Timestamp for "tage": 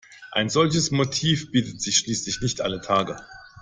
2.81-3.21